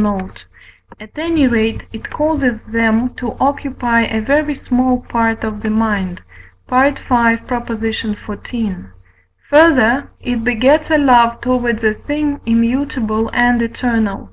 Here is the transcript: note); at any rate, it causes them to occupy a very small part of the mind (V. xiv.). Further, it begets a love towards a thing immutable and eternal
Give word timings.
note); 0.00 0.46
at 0.98 1.10
any 1.18 1.46
rate, 1.46 1.82
it 1.92 2.08
causes 2.08 2.62
them 2.62 3.12
to 3.16 3.36
occupy 3.38 4.00
a 4.00 4.18
very 4.18 4.54
small 4.54 4.98
part 5.00 5.44
of 5.44 5.60
the 5.62 5.68
mind 5.68 6.22
(V. 6.70 6.74
xiv.). 6.74 8.88
Further, 9.50 10.10
it 10.22 10.42
begets 10.42 10.88
a 10.88 10.96
love 10.96 11.38
towards 11.42 11.84
a 11.84 11.92
thing 11.92 12.40
immutable 12.46 13.28
and 13.34 13.60
eternal 13.60 14.28